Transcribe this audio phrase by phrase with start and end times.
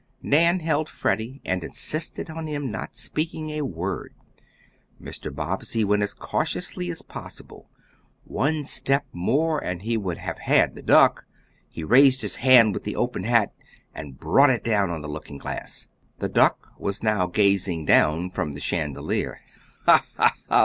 [0.23, 4.15] Nan held Freddie and insisted on him not speaking a word.
[4.99, 5.31] Mr.
[5.31, 7.69] Bobbsey went as cautiously as possible.
[8.23, 11.25] One step more and he would have had the duck.
[11.69, 13.53] He raised his hand with the open hat
[13.93, 15.85] and brought it down on the looking glass!
[16.17, 19.39] The duck was now gazing down from the chandelier!
[19.85, 20.03] "Ha!
[20.17, 20.33] ha!
[20.49, 20.59] ha!"